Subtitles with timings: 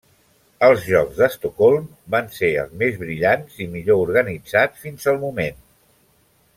[0.67, 1.83] Els Jocs d'Estocolm
[2.15, 5.65] van ser els més brillants i millor organitzats fins al moment.